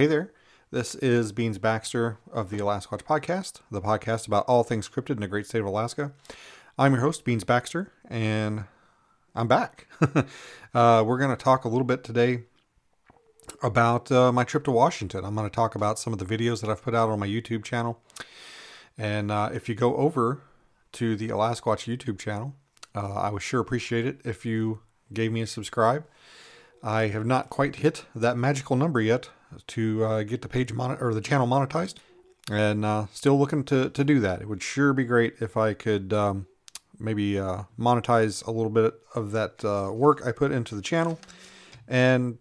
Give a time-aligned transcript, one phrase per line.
[0.00, 0.32] Hey there.
[0.70, 5.20] This is Beans Baxter of the Alasquatch Podcast, the podcast about all things cryptid in
[5.20, 6.12] the great state of Alaska.
[6.78, 8.64] I'm your host, Beans Baxter, and
[9.34, 9.88] I'm back.
[10.74, 12.44] uh, we're going to talk a little bit today
[13.62, 15.22] about uh, my trip to Washington.
[15.22, 17.28] I'm going to talk about some of the videos that I've put out on my
[17.28, 18.00] YouTube channel.
[18.96, 20.40] And uh, if you go over
[20.92, 22.54] to the Alasquatch YouTube channel,
[22.94, 24.80] uh, I would sure appreciate it if you
[25.12, 26.06] gave me a subscribe.
[26.82, 29.28] I have not quite hit that magical number yet
[29.68, 31.94] to uh, get the page mon- or the channel monetized,
[32.50, 34.40] and uh, still looking to to do that.
[34.40, 36.46] It would sure be great if I could um,
[36.98, 41.18] maybe uh, monetize a little bit of that uh, work I put into the channel,
[41.88, 42.38] and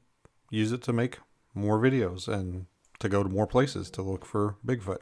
[0.49, 1.19] use it to make
[1.53, 2.65] more videos and
[2.99, 4.99] to go to more places to look for Bigfoot.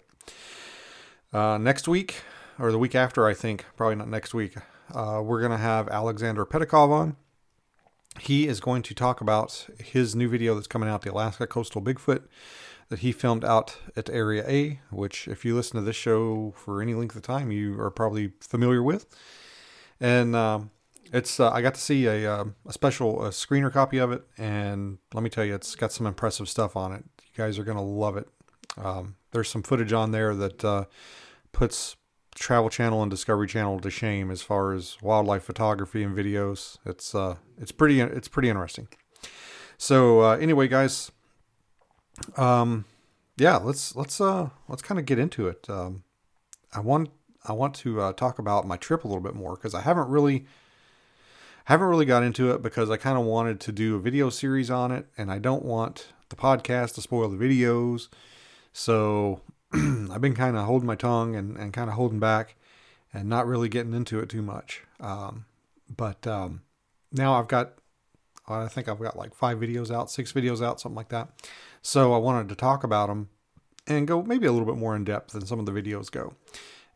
[1.33, 2.22] Uh, next week
[2.59, 4.55] or the week after, I think probably not next week.
[4.94, 7.17] Uh, we're gonna have Alexander Pedikov on
[8.19, 11.81] he is going to talk about his new video that's coming out, the Alaska Coastal
[11.81, 12.23] Bigfoot,
[12.89, 16.81] that he filmed out at Area A, which, if you listen to this show for
[16.81, 19.05] any length of time, you are probably familiar with.
[19.99, 20.71] And um,
[21.11, 24.23] it's uh, I got to see a, uh, a special a screener copy of it,
[24.38, 27.03] and let me tell you, it's got some impressive stuff on it.
[27.21, 28.27] You guys are gonna love it.
[28.77, 30.85] Um, there's some footage on there that uh,
[31.51, 31.95] puts
[32.39, 36.78] Travel Channel and Discovery Channel to shame as far as wildlife photography and videos.
[36.85, 38.88] It's uh, it's pretty it's pretty interesting.
[39.78, 41.12] So uh, anyway, guys,
[42.35, 42.85] um,
[43.38, 45.69] yeah, let's let's uh, let's kind of get into it.
[45.69, 46.03] Um,
[46.73, 47.09] I want
[47.45, 50.09] I want to uh, talk about my trip a little bit more because I haven't
[50.09, 50.45] really
[51.66, 54.69] haven't really got into it because I kind of wanted to do a video series
[54.69, 58.09] on it, and I don't want the podcast to spoil the videos.
[58.73, 59.41] So
[59.73, 62.55] I've been kind of holding my tongue and, and kind of holding back
[63.13, 64.83] and not really getting into it too much.
[65.00, 65.45] Um,
[65.95, 66.61] but um,
[67.11, 67.73] now I've got,
[68.47, 71.29] I think I've got like five videos out, six videos out, something like that.
[71.81, 73.29] So I wanted to talk about them
[73.88, 76.33] and go maybe a little bit more in depth than some of the videos go.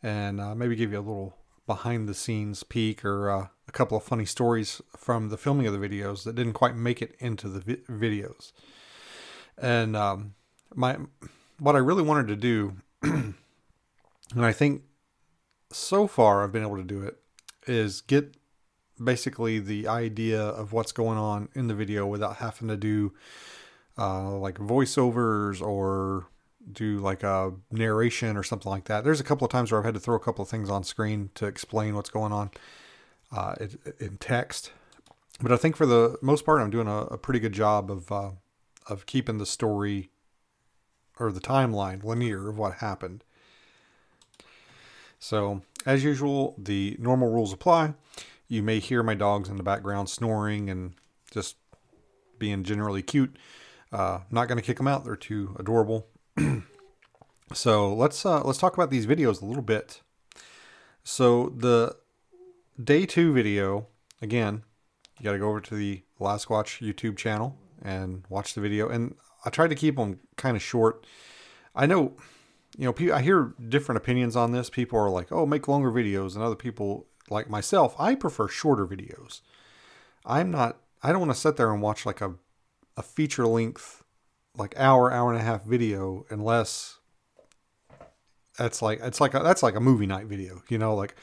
[0.03, 1.37] And uh, maybe give you a little
[1.67, 5.79] behind the scenes peek or uh, a couple of funny stories from the filming of
[5.79, 8.51] the videos that didn't quite make it into the vi- videos.
[9.57, 10.33] And um,
[10.73, 10.97] my
[11.61, 13.35] what I really wanted to do, and
[14.35, 14.81] I think
[15.71, 17.19] so far I've been able to do it,
[17.67, 18.35] is get
[19.01, 23.13] basically the idea of what's going on in the video without having to do
[23.95, 26.25] uh, like voiceovers or
[26.71, 29.03] do like a narration or something like that.
[29.03, 30.83] There's a couple of times where I've had to throw a couple of things on
[30.83, 32.49] screen to explain what's going on
[33.31, 33.53] uh,
[33.99, 34.71] in text.
[35.39, 38.11] But I think for the most part, I'm doing a, a pretty good job of
[38.11, 38.31] uh,
[38.87, 40.09] of keeping the story
[41.21, 43.23] or the timeline linear of what happened.
[45.19, 47.93] So, as usual, the normal rules apply.
[48.47, 50.95] You may hear my dogs in the background snoring and
[51.29, 51.57] just
[52.39, 53.37] being generally cute.
[53.91, 56.07] Uh, not going to kick them out; they're too adorable.
[57.53, 60.01] so let's uh, let's talk about these videos a little bit.
[61.03, 61.95] So the
[62.83, 63.87] day two video,
[64.21, 64.63] again,
[65.19, 68.89] you got to go over to the Alasquatch YouTube channel and watch the video.
[68.89, 69.15] And
[69.45, 71.05] I tried to keep them kind of short.
[71.75, 72.17] I know,
[72.77, 74.69] you know, I hear different opinions on this.
[74.69, 78.85] People are like, "Oh, make longer videos," and other people, like myself, I prefer shorter
[78.85, 79.41] videos.
[80.25, 80.77] I'm not.
[81.03, 82.35] I don't want to sit there and watch like a
[82.97, 84.03] a feature length,
[84.57, 86.99] like hour, hour and a half video, unless
[88.57, 90.61] that's like it's like a, that's like a movie night video.
[90.69, 91.15] You know, like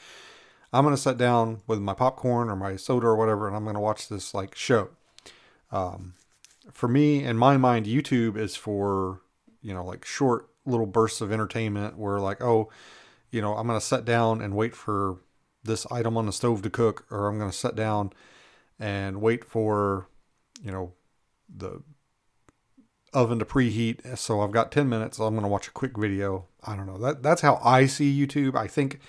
[0.73, 3.79] I'm gonna sit down with my popcorn or my soda or whatever, and I'm gonna
[3.79, 4.89] watch this like show.
[5.71, 6.15] Um,
[6.73, 9.21] for me, in my mind, YouTube is for,
[9.61, 12.69] you know, like short little bursts of entertainment where, like, oh,
[13.31, 15.17] you know, I'm going to sit down and wait for
[15.63, 18.11] this item on the stove to cook, or I'm going to sit down
[18.79, 20.07] and wait for,
[20.61, 20.93] you know,
[21.53, 21.83] the
[23.13, 24.17] oven to preheat.
[24.17, 25.19] So I've got 10 minutes.
[25.19, 26.47] I'm going to watch a quick video.
[26.63, 26.97] I don't know.
[26.97, 28.55] That that's how I see YouTube.
[28.55, 28.99] I think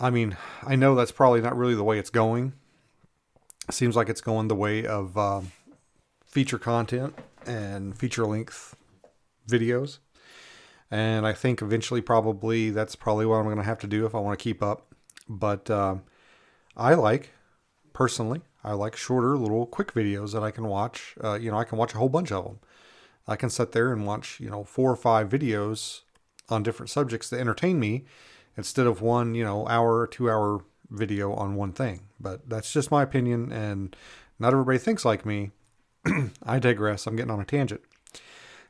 [0.00, 2.52] I mean, I know that's probably not really the way it's going.
[3.68, 5.50] It seems like it's going the way of um,
[6.38, 8.76] feature content and feature length
[9.48, 9.98] videos.
[10.88, 14.14] And I think eventually, probably, that's probably what I'm going to have to do if
[14.14, 14.94] I want to keep up.
[15.28, 15.96] But uh,
[16.76, 17.30] I like,
[17.92, 21.16] personally, I like shorter, little quick videos that I can watch.
[21.24, 22.60] Uh, you know, I can watch a whole bunch of them.
[23.26, 26.02] I can sit there and watch, you know, four or five videos
[26.48, 28.04] on different subjects that entertain me
[28.56, 32.02] instead of one, you know, hour or two hour video on one thing.
[32.20, 33.96] But that's just my opinion, and
[34.38, 35.50] not everybody thinks like me.
[36.42, 37.06] I digress.
[37.06, 37.80] I'm getting on a tangent.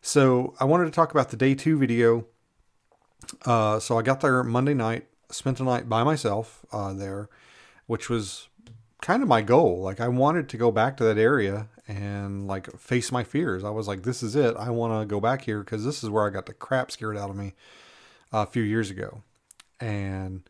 [0.01, 2.27] So I wanted to talk about the day two video.
[3.45, 7.29] Uh, so I got there Monday night, spent the night by myself uh, there,
[7.87, 8.49] which was
[9.01, 9.81] kind of my goal.
[9.81, 13.65] Like I wanted to go back to that area and like face my fears.
[13.65, 14.57] I was like, this is it.
[14.57, 17.17] I want to go back here because this is where I got the crap scared
[17.17, 17.55] out of me
[18.33, 19.23] a few years ago.
[19.81, 20.43] And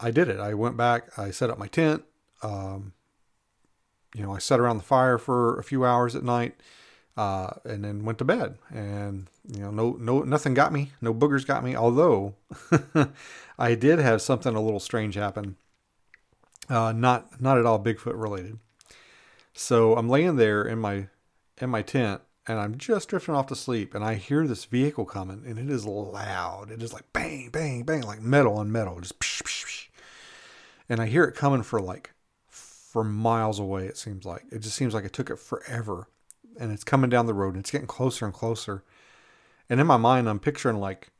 [0.00, 0.40] I did it.
[0.40, 2.02] I went back, I set up my tent.
[2.42, 2.92] Um,
[4.14, 6.54] you know, I sat around the fire for a few hours at night,
[7.16, 8.58] uh, and then went to bed.
[8.70, 10.92] And you know, no, no, nothing got me.
[11.00, 11.76] No boogers got me.
[11.76, 12.34] Although
[13.58, 15.56] I did have something a little strange happen.
[16.68, 18.58] Uh, not, not at all Bigfoot related.
[19.52, 21.08] So I'm laying there in my,
[21.58, 25.04] in my tent, and I'm just drifting off to sleep, and I hear this vehicle
[25.04, 26.70] coming, and it is loud.
[26.70, 29.88] It is like bang, bang, bang, like metal on metal, just psh, psh, psh.
[30.88, 32.12] and I hear it coming for like
[32.92, 33.86] for miles away.
[33.86, 36.08] It seems like it just seems like it took it forever,
[36.60, 38.84] and it's coming down the road, and it's getting closer and closer.
[39.70, 41.10] And in my mind, I'm picturing like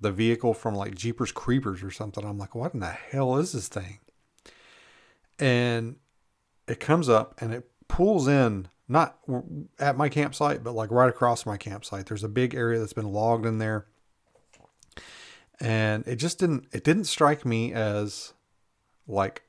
[0.00, 2.24] the vehicle from like Jeepers Creepers or something.
[2.24, 4.00] I'm like, what in the hell is this thing?
[5.38, 5.96] And
[6.66, 9.18] it comes up and it pulls in not
[9.78, 12.06] at my campsite, but like right across my campsite.
[12.06, 13.86] There's a big area that's been logged in there.
[15.60, 18.32] And it just didn't it didn't strike me as
[19.06, 19.42] like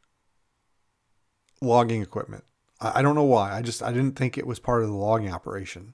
[1.62, 2.44] logging equipment.
[2.80, 3.56] I, don't know why.
[3.56, 5.94] I just I didn't think it was part of the logging operation.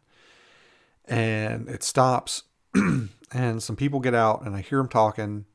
[1.05, 2.43] And it stops
[2.73, 5.45] and some people get out and I hear them talking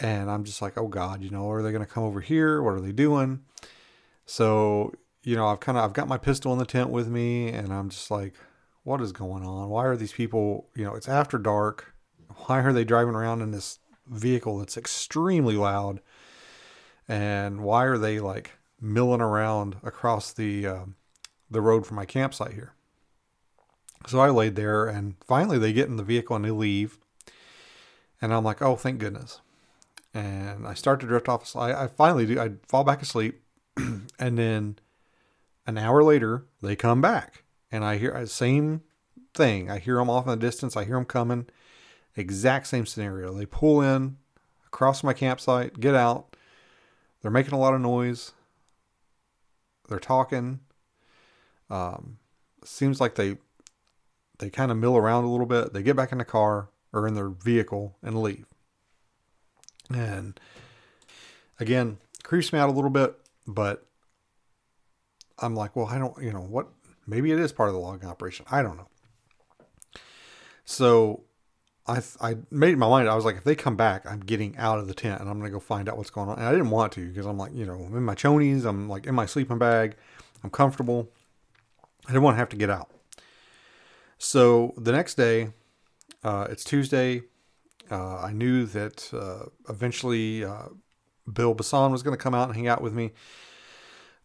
[0.00, 2.62] and I'm just like, "Oh god, you know, are they going to come over here?
[2.62, 3.40] What are they doing?"
[4.26, 4.92] So
[5.24, 7.72] you know, I've kind of I've got my pistol in the tent with me, and
[7.72, 8.34] I'm just like,
[8.84, 9.68] what is going on?
[9.68, 10.68] Why are these people?
[10.74, 11.94] You know, it's after dark.
[12.46, 16.00] Why are they driving around in this vehicle that's extremely loud?
[17.06, 20.84] And why are they like milling around across the uh,
[21.50, 22.72] the road from my campsite here?
[24.06, 26.98] So I laid there, and finally they get in the vehicle and they leave.
[28.20, 29.40] And I'm like, oh, thank goodness.
[30.14, 31.54] And I start to drift off.
[31.56, 32.40] I, I finally do.
[32.40, 33.40] I fall back asleep,
[33.76, 34.78] and then
[35.66, 38.82] an hour later, they come back, and I hear the uh, same
[39.34, 39.70] thing.
[39.70, 40.76] I hear them off in the distance.
[40.76, 41.46] I hear them coming.
[42.16, 43.32] Exact same scenario.
[43.34, 44.16] They pull in
[44.66, 46.36] across my campsite, get out.
[47.20, 48.32] They're making a lot of noise.
[49.88, 50.60] They're talking.
[51.70, 52.18] Um,
[52.64, 53.38] seems like they
[54.38, 55.72] they kind of mill around a little bit.
[55.72, 58.46] They get back in the car or in their vehicle and leave.
[59.90, 60.38] And
[61.58, 63.86] again, creeps me out a little bit, but
[65.38, 66.68] I'm like, well, I don't, you know, what?
[67.06, 68.46] Maybe it is part of the logging operation.
[68.50, 68.88] I don't know.
[70.64, 71.24] So
[71.88, 73.08] I I made my mind.
[73.08, 75.38] I was like, if they come back, I'm getting out of the tent and I'm
[75.38, 76.38] gonna go find out what's going on.
[76.38, 78.64] And I didn't want to because I'm like, you know, I'm in my chonies.
[78.64, 79.96] I'm like in my sleeping bag.
[80.44, 81.10] I'm comfortable.
[82.06, 82.90] I didn't want to have to get out.
[84.18, 85.50] So the next day,
[86.24, 87.22] uh, it's Tuesday.
[87.90, 90.68] Uh, I knew that uh, eventually uh,
[91.30, 93.12] Bill Basson was going to come out and hang out with me.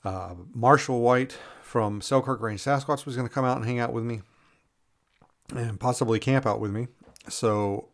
[0.04, 3.94] Uh, Marshall White from Selkirk Range Sasquatch was going to come out and hang out
[3.94, 4.22] with me
[5.56, 6.88] and possibly camp out with me.
[7.30, 7.90] So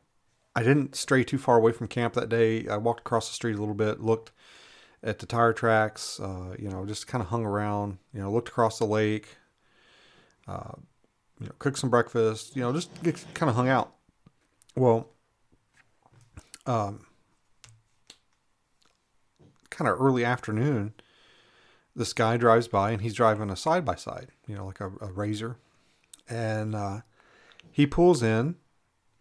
[0.56, 2.68] I didn't stray too far away from camp that day.
[2.68, 4.32] I walked across the street a little bit, looked
[5.04, 8.50] at the tire tracks, uh, you know, just kind of hung around, you know, looked
[8.50, 9.38] across the lake,
[10.48, 10.74] uh,
[11.40, 12.92] you know, cooked some breakfast, you know, just
[13.34, 13.94] kind of hung out.
[14.76, 15.10] Well,
[16.66, 17.06] um,
[19.70, 20.94] kind of early afternoon,
[21.96, 24.92] this guy drives by and he's driving a side by side, you know, like a,
[25.00, 25.58] a razor.
[26.30, 27.02] And uh,
[27.72, 28.56] he pulls in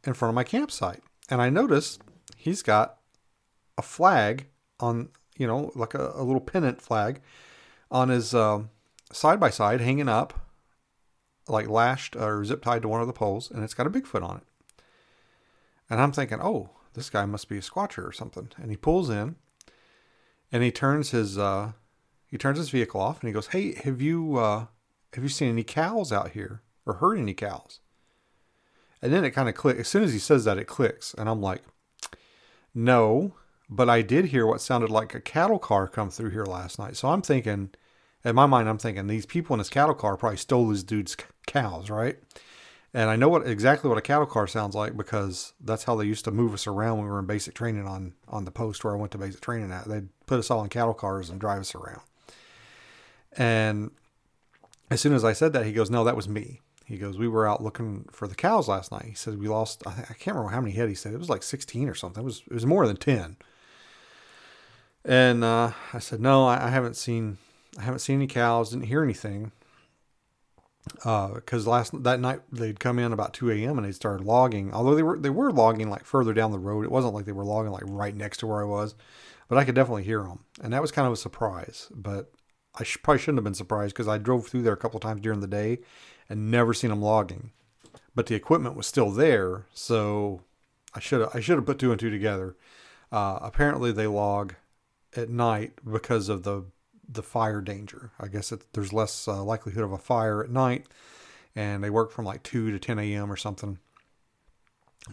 [0.05, 1.03] in front of my campsite.
[1.29, 1.99] And I notice
[2.37, 2.99] he's got
[3.77, 4.47] a flag
[4.81, 7.21] on, you know, like a, a little pennant flag
[7.91, 10.47] on his side by side hanging up,
[11.49, 13.51] like lashed or zip tied to one of the poles.
[13.51, 14.83] And it's got a Bigfoot on it.
[15.91, 18.51] And I'm thinking, oh, this guy must be a squatcher or something.
[18.57, 19.37] And he pulls in
[20.53, 21.73] and he turns his uh,
[22.27, 24.67] he turns his vehicle off and he goes, "Hey, have you uh,
[25.15, 27.81] have you seen any cows out here or heard any cows?"
[29.01, 29.81] And then it kind of clicks.
[29.81, 31.63] As soon as he says that, it clicks, and I'm like,
[32.75, 33.35] "No,
[33.69, 36.97] but I did hear what sounded like a cattle car come through here last night."
[36.97, 37.71] So I'm thinking,
[38.25, 41.17] in my mind, I'm thinking these people in this cattle car probably stole this dude's
[41.47, 42.19] cows, right?
[42.95, 46.07] And I know what exactly what a cattle car sounds like because that's how they
[46.07, 48.83] used to move us around when we were in basic training on on the post
[48.83, 49.87] where I went to basic training at.
[49.87, 52.03] They'd put us all in cattle cars and drive us around.
[53.37, 53.91] And
[54.91, 56.61] as soon as I said that, he goes, No, that was me.
[56.89, 59.05] He goes, we were out looking for the cows last night.
[59.05, 59.87] He says we lost.
[59.87, 60.89] I, can't remember how many head.
[60.89, 62.23] He said it was like 16 or something.
[62.23, 63.37] It was it was more than 10.
[65.05, 67.37] And uh, I said, no, I, I haven't seen
[67.79, 68.71] I haven't seen any cows.
[68.71, 69.53] Didn't hear anything.
[70.95, 73.77] Because uh, last that night they'd come in about 2 a.m.
[73.77, 74.73] and they started logging.
[74.73, 76.87] Although they were they were logging like further down the road.
[76.87, 78.95] It wasn't like they were logging like right next to where I was,
[79.47, 81.89] but I could definitely hear them, and that was kind of a surprise.
[81.95, 82.33] But
[82.75, 85.21] I sh- probably shouldn't have been surprised because I drove through there a couple times
[85.21, 85.81] during the day,
[86.29, 87.53] and never seen them logging.
[88.15, 90.43] But the equipment was still there, so
[90.95, 92.57] I should I should have put two and two together.
[93.13, 94.55] Uh, apparently, they log
[95.17, 96.65] at night because of the
[97.09, 98.11] the fire danger.
[98.19, 100.87] I guess it, there's less uh, likelihood of a fire at night,
[101.55, 103.33] and they work from like 2 to 10 a.m.
[103.33, 103.79] or something.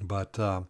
[0.01, 0.63] But uh,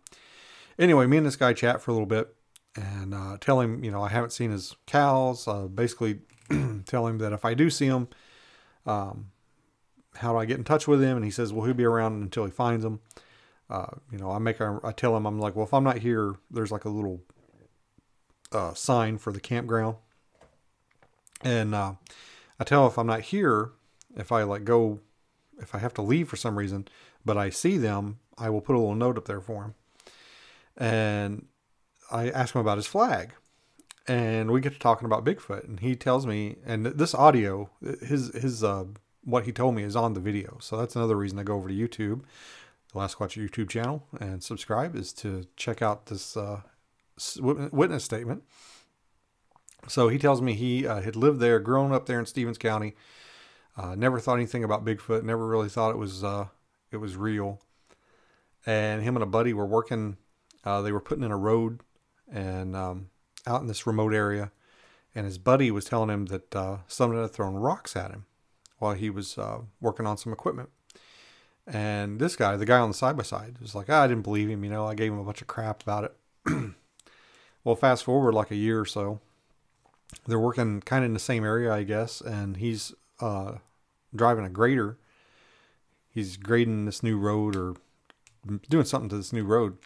[0.78, 2.36] anyway, me and this guy chat for a little bit
[2.76, 5.48] and uh, tell him, you know, I haven't seen his cows.
[5.48, 6.20] Uh, basically,
[6.86, 8.08] tell him that if I do see him,
[8.86, 9.32] um,
[10.18, 11.18] how do I get in touch with him?
[11.18, 13.02] And he says, well, he'll be around until he finds them.
[13.70, 16.36] Uh, you know, I make, I tell him, I'm like, well, if I'm not here,
[16.52, 17.22] there's like a little
[18.52, 19.98] uh, sign for the campground
[21.46, 21.94] and uh,
[22.60, 23.72] I tell him if I'm not here,
[24.16, 25.00] if I like go,
[25.60, 26.88] if I have to leave for some reason,
[27.24, 29.76] but I see them, I will put a little note up there for him.
[30.76, 31.46] And
[32.12, 33.34] I ask him about his flag.
[34.08, 38.32] And we get to talking about Bigfoot, and he tells me, and this audio, his
[38.36, 38.86] his uh,
[39.26, 40.58] what he told me is on the video.
[40.62, 42.22] So that's another reason I go over to YouTube,
[42.94, 46.62] the Alasquatch YouTube channel, and subscribe is to check out this uh,
[47.42, 48.44] witness statement.
[49.88, 52.96] So he tells me he uh, had lived there, grown up there in Stevens County,
[53.78, 56.48] uh, never thought anything about Bigfoot, never really thought it was uh,
[56.92, 57.62] it was real.
[58.66, 60.18] And him and a buddy were working.
[60.64, 61.82] Uh, they were putting in a road
[62.32, 63.10] and um,
[63.46, 64.52] out in this remote area,
[65.14, 68.26] and his buddy was telling him that uh, someone had thrown rocks at him
[68.80, 70.70] while he was uh, working on some equipment.
[71.68, 74.24] And this guy, the guy on the side by side, was like, oh, I didn't
[74.24, 74.64] believe him.
[74.64, 76.16] You know, I gave him a bunch of crap about it.
[77.64, 79.20] well, fast forward like a year or so,
[80.28, 83.54] they're working kind of in the same area, I guess, and he's uh,
[84.16, 84.98] driving a grader.
[86.10, 87.76] He's grading this new road or
[88.70, 89.78] doing something to this new road,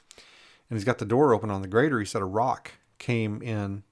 [0.70, 2.00] and he's got the door open on the grader.
[2.00, 3.84] He said a rock came in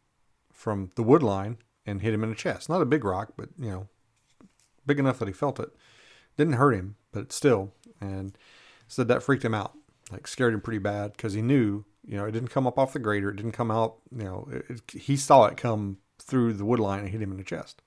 [0.51, 2.67] from the wood line and hit him in the chest.
[2.67, 3.87] Not a big rock, but you know,
[4.87, 5.69] big enough that he felt it.
[6.37, 8.37] Didn't hurt him, but still, and
[8.87, 9.73] said that freaked him out,
[10.11, 12.93] like scared him pretty bad because he knew, you know, it didn't come up off
[12.93, 13.29] the grader.
[13.29, 16.79] It didn't come out, you know, it, it, he saw it come through the wood
[16.79, 17.81] line and hit him in the chest.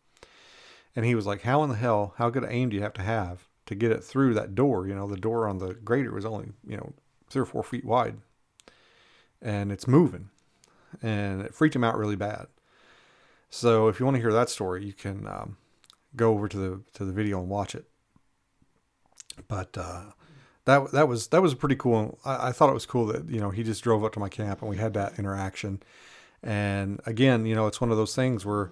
[0.95, 3.03] And he was like, How in the hell, how good aim do you have to
[3.03, 4.87] have to get it through that door?
[4.87, 6.93] You know, the door on the grader was only, you know,
[7.29, 8.17] three or four feet wide.
[9.41, 10.31] And it's moving.
[11.01, 12.49] And it freaked him out really bad.
[13.49, 15.57] So if you want to hear that story, you can um,
[16.17, 17.85] go over to the to the video and watch it.
[19.49, 20.13] But uh,
[20.65, 22.19] that that was that was pretty cool.
[22.25, 24.29] I, I, thought it was cool that you know he just drove up to my
[24.29, 25.83] camp and we had that interaction.
[26.43, 28.71] And again, you know, it's one of those things where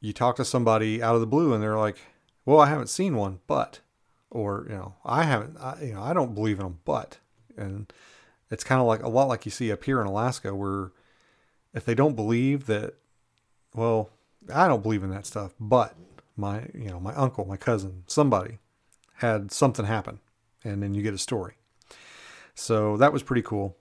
[0.00, 1.98] you talk to somebody out of the blue and they're like,
[2.44, 3.80] "Well, I haven't seen one, but,"
[4.30, 7.18] or you know, "I haven't, I, you know, I don't believe in them, but,"
[7.56, 7.92] and
[8.50, 10.92] it's kind of like a lot like you see up here in Alaska, where
[11.72, 12.94] if they don't believe that,
[13.74, 14.10] well,
[14.52, 15.94] I don't believe in that stuff, but
[16.36, 18.58] my, you know, my uncle, my cousin, somebody
[19.16, 20.20] had something happen,
[20.64, 21.54] and then you get a story.
[22.54, 23.76] So that was pretty cool.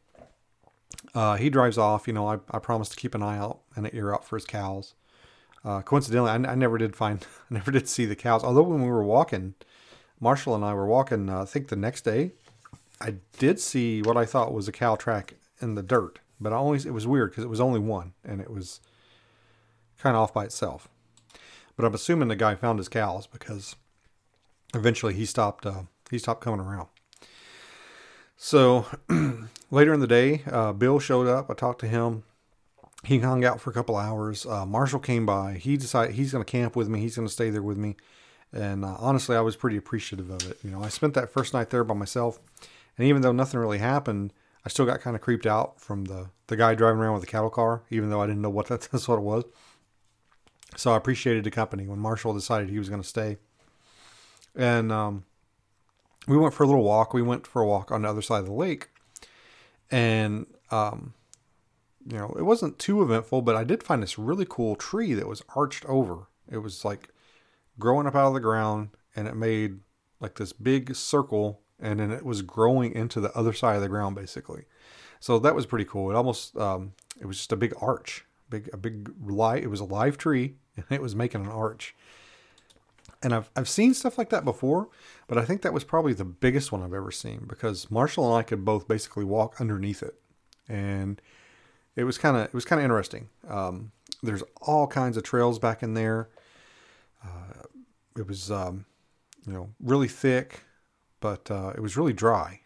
[1.14, 2.08] Uh, he drives off.
[2.08, 4.36] You know, I, I promised to keep an eye out and an ear out for
[4.36, 4.96] his cows.
[5.66, 8.44] Uh, coincidentally, I, I, never did find, I never did see the cows.
[8.44, 9.56] Although when we were walking,
[10.20, 12.32] Marshall and I were walking, uh, I think the next day,
[13.00, 16.20] I did see what I thought was a cow track in the dirt.
[16.40, 18.82] But I only, it was weird because it was only one and it was
[19.98, 20.90] kind of off by itself.
[21.76, 23.76] But I'm assuming the guy found his cows because
[24.74, 26.88] eventually he stopped, uh, he stopped coming around.
[28.38, 28.86] So
[29.72, 31.50] later in the day, uh, Bill showed up.
[31.50, 32.24] I talked to him.
[33.04, 34.46] He hung out for a couple hours.
[34.46, 35.54] Uh, Marshall came by.
[35.54, 37.00] He decided he's going to camp with me.
[37.00, 37.96] He's going to stay there with me.
[38.54, 40.60] And uh, honestly, I was pretty appreciative of it.
[40.64, 42.40] You know, I spent that first night there by myself,
[42.98, 44.32] and even though nothing really happened,
[44.66, 47.28] I still got kind of creeped out from the the guy driving around with the
[47.28, 49.44] cattle car, even though I didn't know what that, that's what it was.
[50.76, 53.38] So I appreciated the company when Marshall decided he was going to stay.
[54.56, 55.26] And um,
[56.28, 57.14] we went for a little walk.
[57.14, 58.90] We went for a walk on the other side of the lake,
[59.92, 61.14] and um,
[62.06, 65.28] you know, it wasn't too eventful, but I did find this really cool tree that
[65.28, 66.28] was arched over.
[66.50, 67.10] It was like
[67.80, 69.80] growing up out of the ground, and it made
[70.20, 73.90] like this big circle, and then it was growing into the other side of the
[73.90, 74.66] ground, basically.
[75.20, 76.12] So that was pretty cool.
[76.12, 79.64] It almost, um, it was just a big arch, big a big light.
[79.64, 80.56] It was a live tree,
[80.90, 81.96] it was making an arch.
[83.22, 84.90] And I've, I've seen stuff like that before,
[85.28, 88.38] but I think that was probably the biggest one I've ever seen because Marshall and
[88.38, 90.16] I could both basically walk underneath it.
[90.68, 91.22] And
[91.96, 93.30] it was kind of it was kind of interesting.
[93.48, 96.30] Um, there's all kinds of trails back in there.
[97.24, 97.64] Uh,
[98.18, 98.86] it was um,
[99.46, 100.62] you know really thick,
[101.20, 102.62] but uh, it was really dry.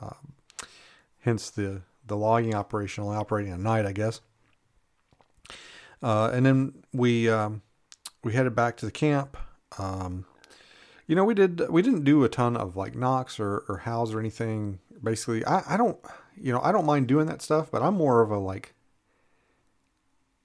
[0.00, 0.34] Um,
[1.20, 4.20] hence the the logging operation only operating at night, I guess.
[6.04, 7.62] Uh, and then we um,
[8.22, 9.38] we headed back to the camp.
[9.78, 10.26] Um,
[11.06, 14.12] you know, we did we didn't do a ton of like knocks or, or howls
[14.12, 14.80] or anything.
[15.02, 15.96] Basically, I, I don't
[16.36, 18.74] you know I don't mind doing that stuff, but I'm more of a like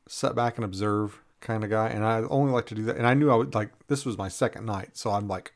[0.08, 2.96] sit back and observe kind of guy, and I only like to do that.
[2.96, 5.52] And I knew I would like this was my second night, so I'm like,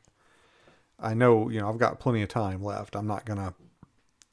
[1.00, 2.94] I know you know I've got plenty of time left.
[2.94, 3.54] I'm not gonna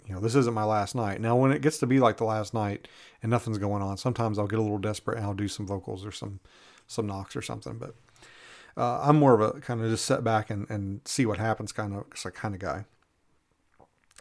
[0.07, 1.21] you know, this isn't my last night.
[1.21, 2.87] Now, when it gets to be like the last night
[3.21, 6.05] and nothing's going on, sometimes I'll get a little desperate and I'll do some vocals
[6.05, 6.39] or some
[6.87, 7.77] some knocks or something.
[7.77, 7.95] But
[8.75, 11.71] uh, I'm more of a kind of just set back and, and see what happens
[11.71, 12.85] kind of kind of guy.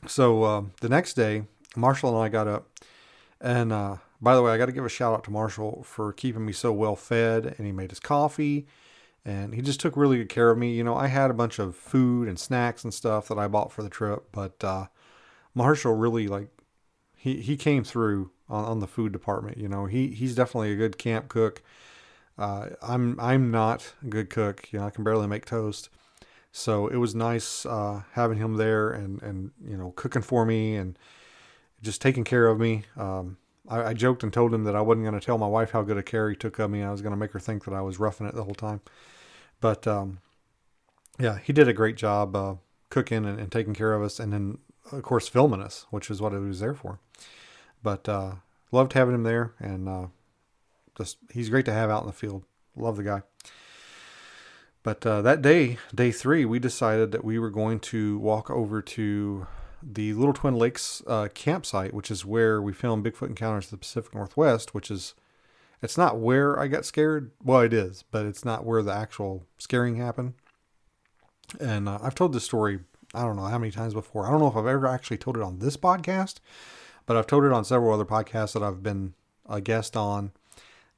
[0.06, 1.44] So uh, the next day,
[1.76, 2.68] Marshall and I got up,
[3.40, 6.12] and uh, by the way, I got to give a shout out to Marshall for
[6.12, 8.66] keeping me so well fed, and he made his coffee,
[9.24, 10.72] and he just took really good care of me.
[10.72, 13.72] You know, I had a bunch of food and snacks and stuff that I bought
[13.72, 14.86] for the trip, but uh,
[15.54, 16.48] Marshall really like
[17.16, 19.58] he he came through on, on the food department.
[19.58, 21.62] You know, he he's definitely a good camp cook.
[22.38, 24.72] Uh, I'm I'm not a good cook.
[24.72, 25.90] You know, I can barely make toast.
[26.52, 30.76] So it was nice uh, having him there and and you know cooking for me
[30.76, 30.98] and
[31.82, 32.84] just taking care of me.
[32.96, 33.36] Um,
[33.68, 35.82] I, I, joked and told him that I wasn't going to tell my wife how
[35.82, 36.82] good a care he took of me.
[36.82, 38.80] I was going to make her think that I was roughing it the whole time.
[39.60, 40.18] But um,
[41.18, 42.54] yeah, he did a great job uh,
[42.88, 44.18] cooking and, and, taking care of us.
[44.18, 44.58] And then
[44.92, 46.98] of course, filming us, which is what it was there for.
[47.82, 48.34] But uh,
[48.72, 50.06] loved having him there, and uh,
[50.96, 52.44] just he's great to have out in the field.
[52.76, 53.22] Love the guy.
[54.82, 58.80] But uh, that day, day three, we decided that we were going to walk over
[58.80, 59.46] to
[59.82, 63.76] the Little Twin Lakes uh, campsite, which is where we filmed Bigfoot Encounters of the
[63.78, 65.14] Pacific Northwest, which is
[65.82, 67.30] it's not where I got scared.
[67.42, 70.34] Well, it is, but it's not where the actual scaring happened.
[71.58, 72.80] And uh, I've told this story
[73.14, 74.26] I don't know how many times before.
[74.26, 76.36] I don't know if I've ever actually told it on this podcast,
[77.06, 79.14] but I've told it on several other podcasts that I've been
[79.48, 80.32] a guest on.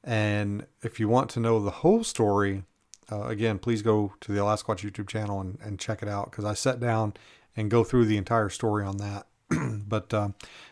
[0.03, 2.63] And if you want to know the whole story,
[3.11, 6.45] uh, again, please go to the Alasquatch YouTube channel and, and check it out because
[6.45, 7.13] I sat down
[7.55, 9.27] and go through the entire story on that.
[9.87, 10.29] but uh,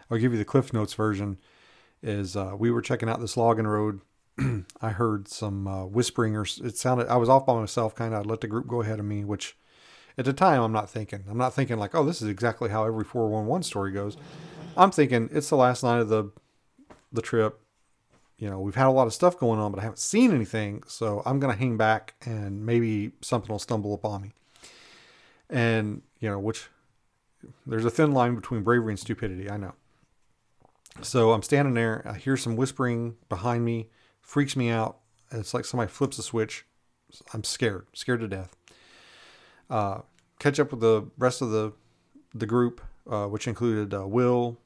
[0.09, 1.37] I'll give you the Cliff Notes version.
[2.03, 4.01] Is uh, we were checking out this logging road.
[4.81, 7.07] I heard some uh, whispering, or it sounded.
[7.07, 8.21] I was off by myself, kind of.
[8.21, 9.55] I let the group go ahead of me, which
[10.17, 11.23] at the time, I'm not thinking.
[11.29, 14.17] I'm not thinking like, oh, this is exactly how every 411 story goes.
[14.75, 16.31] I'm thinking it's the last night of the
[17.11, 17.59] the trip.
[18.37, 20.83] You know, we've had a lot of stuff going on, but I haven't seen anything,
[20.87, 24.33] so I'm gonna hang back and maybe something will stumble upon me.
[25.49, 26.67] And you know, which
[27.65, 29.49] there's a thin line between bravery and stupidity.
[29.49, 29.73] I know.
[31.01, 32.03] So I'm standing there.
[32.05, 33.89] I hear some whispering behind me,
[34.21, 34.97] freaks me out.
[35.31, 36.65] It's like somebody flips a switch.
[37.33, 38.55] I'm scared, scared to death
[39.71, 40.01] uh,
[40.37, 41.73] catch up with the rest of the
[42.33, 44.57] the group, uh, which included uh, Will,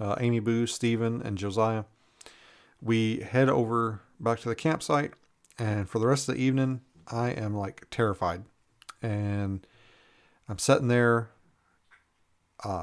[0.00, 1.84] uh, Amy Boo, Stephen, and Josiah.
[2.82, 5.12] We head over back to the campsite,
[5.58, 8.44] and for the rest of the evening, I am like terrified,
[9.00, 9.66] and
[10.48, 11.30] I'm sitting there.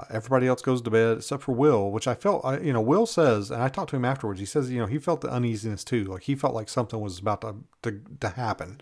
[0.09, 3.05] Everybody else goes to bed except for Will, which I felt, I, you know, Will
[3.05, 4.39] says, and I talked to him afterwards.
[4.39, 6.05] He says, you know, he felt the uneasiness too.
[6.05, 8.79] Like he felt like something was about to, to, to happen.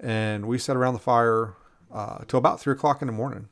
[0.00, 1.54] And we sat around the fire
[1.94, 3.48] uh, about three o'clock in the morning,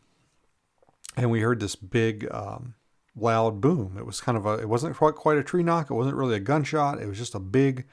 [1.17, 2.75] and we heard this big, um,
[3.17, 3.97] loud boom.
[3.97, 4.55] It was kind of a.
[4.55, 5.91] It wasn't quite quite a tree knock.
[5.91, 7.01] It wasn't really a gunshot.
[7.01, 7.87] It was just a big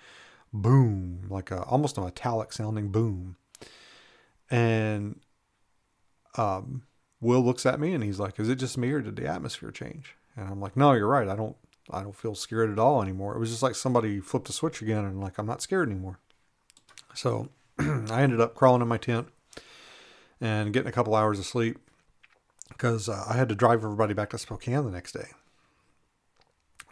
[0.52, 3.38] boom, like a almost a metallic sounding boom.
[4.50, 5.20] And
[6.36, 6.84] um,
[7.22, 9.72] Will looks at me and he's like, "Is it just me or did the atmosphere
[9.72, 11.28] change?" And I'm like, "No, you're right.
[11.28, 11.56] I don't.
[11.92, 13.36] I don't feel scared at all anymore.
[13.36, 16.18] It was just like somebody flipped a switch again, and like I'm not scared anymore."
[17.14, 19.28] So I ended up crawling in my tent
[20.42, 21.78] and getting a couple hours of sleep
[22.70, 25.28] because uh, I had to drive everybody back to Spokane the next day.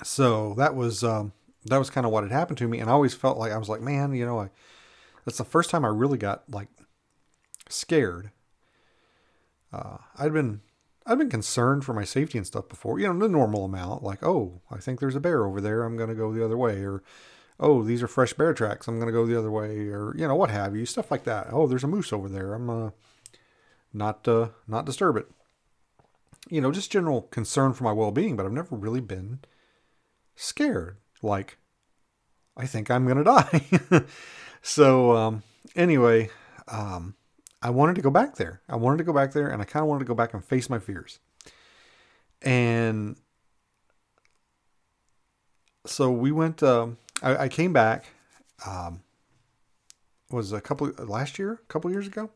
[0.04, 1.34] So that was um,
[1.66, 3.58] that was kind of what had happened to me, and I always felt like I
[3.58, 4.50] was like, man, you know, I,
[5.26, 6.68] that's the first time I really got like
[7.70, 8.32] scared.
[9.74, 10.62] Uh, I'd been
[11.06, 14.24] I'd been concerned for my safety and stuff before, you know, the normal amount, like,
[14.24, 17.02] oh, I think there's a bear over there, I'm gonna go the other way, or
[17.60, 20.36] oh, these are fresh bear tracks, I'm gonna go the other way, or you know,
[20.36, 21.48] what have you, stuff like that.
[21.52, 22.94] Oh, there's a moose over there, I'm gonna
[23.94, 25.28] not uh, not disturb it.
[26.50, 29.40] You know, just general concern for my well-being, but I've never really been
[30.36, 30.98] scared.
[31.22, 31.58] Like,
[32.56, 33.62] I think I'm gonna die.
[34.62, 35.44] so um,
[35.76, 36.30] anyway,
[36.68, 37.16] um,
[37.62, 38.62] I wanted to go back there.
[38.70, 40.44] I wanted to go back there and I kind of wanted to go back and
[40.44, 41.20] face my fears.
[42.42, 43.18] And
[45.86, 48.06] so we went, um, I, I, came back,
[48.66, 49.02] um,
[50.30, 52.30] was a couple last year, a couple years ago,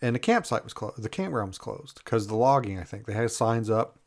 [0.00, 1.02] and the campsite was closed.
[1.02, 2.78] The campground was closed because the logging.
[2.78, 3.98] I think they had signs up.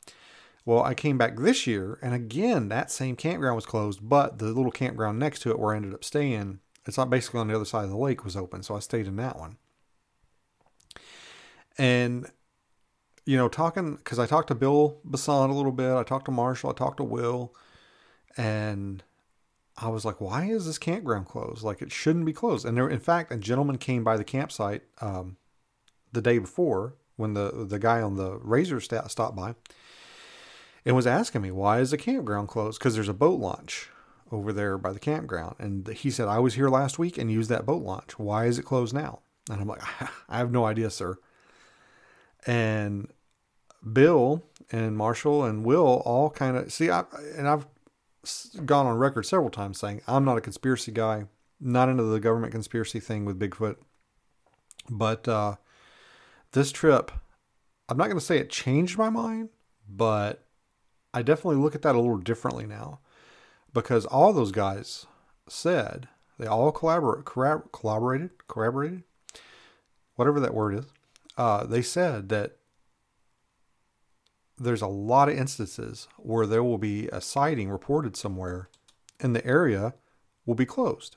[0.65, 4.47] Well, I came back this year, and again that same campground was closed, but the
[4.47, 7.56] little campground next to it, where I ended up staying, it's not basically on the
[7.56, 8.62] other side of the lake, was open.
[8.63, 9.58] So I stayed in that one.
[11.78, 12.30] And
[13.25, 15.93] you know, talking because I talked to Bill Bassan a little bit.
[15.93, 16.71] I talked to Marshall.
[16.71, 17.54] I talked to Will,
[18.38, 19.04] and
[19.78, 21.63] I was like, why is this campground closed?
[21.63, 22.65] Like it shouldn't be closed.
[22.65, 25.38] And there, in fact, a gentleman came by the campsite um,
[26.12, 29.56] the day before when the the guy on the razor st- stopped by
[30.86, 32.80] and was asking me why is the campground closed?
[32.80, 33.89] Because there's a boat launch
[34.32, 35.56] over there by the campground.
[35.60, 38.17] And he said i was here last week and used that boat launch.
[38.17, 39.19] Why is it closed now?
[39.50, 39.82] And i'm like
[40.30, 41.17] i have no idea sir.
[42.48, 43.10] And
[43.93, 47.06] bill and marshall and will all kind of see I,
[47.38, 47.65] and i've
[48.65, 51.26] gone on record several times saying i'm not a conspiracy guy
[51.62, 53.78] not into the government conspiracy thing with bigfoot
[54.89, 55.56] but uh,
[56.52, 57.12] this trip,
[57.88, 59.50] I'm not going to say it changed my mind,
[59.88, 60.46] but
[61.14, 63.00] I definitely look at that a little differently now
[63.74, 65.06] because all those guys
[65.48, 66.08] said
[66.38, 69.04] they all collaborate, collaborated, collaborated,
[70.16, 70.86] whatever that word is.
[71.38, 72.58] Uh, they said that
[74.58, 78.70] there's a lot of instances where there will be a sighting reported somewhere
[79.20, 79.94] and the area
[80.46, 81.16] will be closed.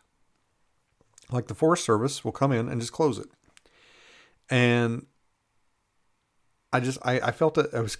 [1.30, 3.28] Like the Forest Service will come in and just close it.
[4.50, 5.06] And
[6.72, 7.70] I just I, I felt it.
[7.72, 7.98] I was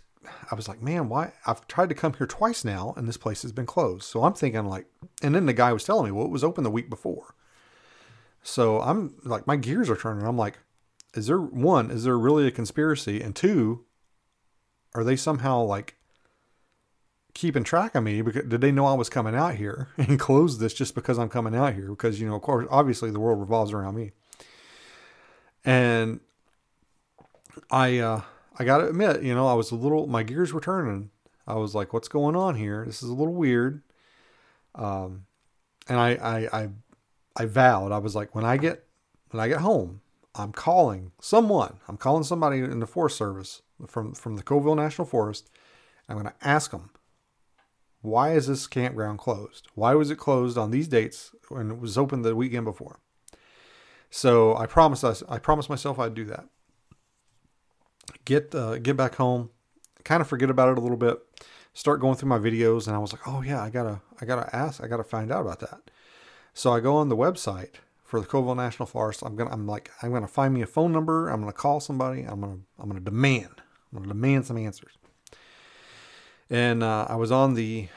[0.50, 1.32] I was like, man, why?
[1.46, 4.04] I've tried to come here twice now, and this place has been closed.
[4.04, 4.86] So I'm thinking like,
[5.22, 7.34] and then the guy was telling me, well, it was open the week before.
[8.42, 10.26] So I'm like, my gears are turning.
[10.26, 10.58] I'm like,
[11.14, 11.90] is there one?
[11.90, 13.20] Is there really a conspiracy?
[13.20, 13.84] And two,
[14.94, 15.96] are they somehow like
[17.34, 18.22] keeping track of me?
[18.22, 21.28] Because did they know I was coming out here and close this just because I'm
[21.28, 21.90] coming out here?
[21.90, 24.12] Because you know, of course, obviously the world revolves around me.
[25.64, 26.20] And
[27.70, 28.22] I uh
[28.58, 31.10] I got to admit, you know, I was a little, my gears were turning.
[31.46, 32.84] I was like, what's going on here?
[32.86, 33.82] This is a little weird.
[34.74, 35.26] Um,
[35.88, 36.68] and I, I, I,
[37.36, 38.84] I vowed, I was like, when I get,
[39.30, 40.00] when I get home,
[40.34, 45.06] I'm calling someone, I'm calling somebody in the Forest Service from, from the Colville National
[45.06, 45.50] Forest.
[46.08, 46.90] I'm going to ask them,
[48.00, 49.68] why is this campground closed?
[49.74, 52.98] Why was it closed on these dates when it was open the weekend before?
[54.10, 56.46] So I promised us, I promised myself I'd do that
[58.24, 59.50] get uh, get back home,
[60.04, 61.18] kind of forget about it a little bit,
[61.72, 64.54] start going through my videos, and I was like, oh yeah, I gotta I gotta
[64.54, 65.90] ask, I gotta find out about that.
[66.54, 69.22] So I go on the website for the Colville National Forest.
[69.22, 71.28] I'm gonna I'm like I'm gonna find me a phone number.
[71.28, 72.22] I'm gonna call somebody.
[72.22, 74.92] I'm gonna I'm gonna demand I'm gonna demand some answers.
[76.50, 77.88] And uh, I was on the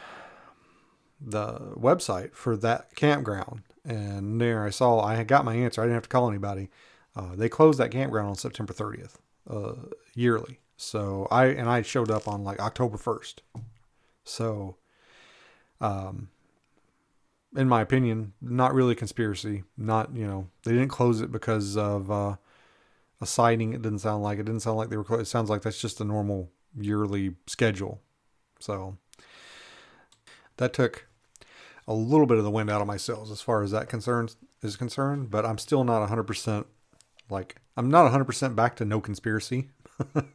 [1.20, 5.82] the website for that campground, and there I saw I had got my answer.
[5.82, 6.70] I didn't have to call anybody.
[7.16, 9.16] Uh, they closed that campground on September 30th
[9.50, 9.74] uh,
[10.14, 10.60] yearly.
[10.78, 13.42] So I and I showed up on like October first.
[14.24, 14.78] So,
[15.80, 16.30] um,
[17.56, 19.64] in my opinion, not really a conspiracy.
[19.78, 22.36] Not you know they didn't close it because of uh,
[23.22, 23.74] a sighting.
[23.74, 25.04] It didn't sound like it didn't sound like they were.
[25.04, 25.22] Closed.
[25.22, 28.02] It sounds like that's just a normal yearly schedule.
[28.60, 28.98] So
[30.58, 31.08] that took
[31.88, 34.36] a little bit of the wind out of my sails as far as that concerns
[34.62, 35.30] is concerned.
[35.30, 36.68] But I'm still not 100 percent
[37.30, 39.70] like I'm not 100% back to no conspiracy,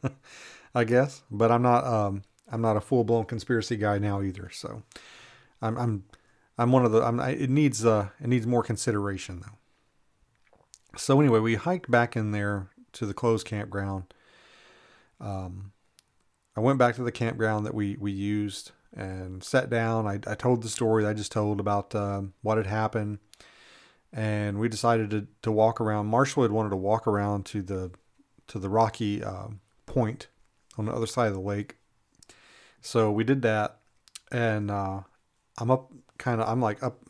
[0.75, 4.49] I guess, but I'm not um I'm not a full-blown conspiracy guy now either.
[4.51, 4.83] So
[5.61, 6.03] I'm I'm
[6.57, 10.97] I'm one of the I'm I, it needs uh it needs more consideration though.
[10.97, 14.13] So anyway, we hiked back in there to the closed campground.
[15.19, 15.71] Um
[16.55, 20.05] I went back to the campground that we we used and sat down.
[20.05, 23.19] I, I told the story I just told about uh, what had happened
[24.13, 26.07] and we decided to, to walk around.
[26.07, 27.91] Marshall had wanted to walk around to the
[28.47, 29.47] to the rocky uh,
[29.85, 30.27] point
[30.77, 31.77] on the other side of the lake,
[32.81, 33.77] so we did that.
[34.31, 35.01] And uh,
[35.57, 37.01] I'm up, kind of, I'm like up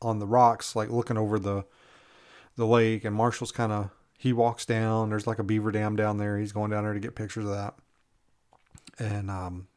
[0.00, 1.64] on the rocks, like looking over the
[2.56, 3.04] the lake.
[3.04, 5.10] And Marshall's kind of he walks down.
[5.10, 6.38] There's like a beaver dam down there.
[6.38, 7.74] He's going down there to get pictures of that.
[8.98, 9.68] And um,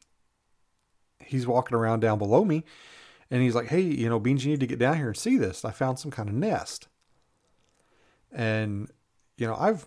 [1.18, 2.64] he's walking around down below me
[3.30, 5.36] and he's like, "Hey, you know, Beans, you need to get down here and see
[5.36, 5.64] this.
[5.64, 6.88] I found some kind of nest."
[8.32, 8.90] And
[9.36, 9.86] you know, I've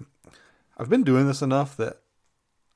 [0.78, 2.02] I've been doing this enough that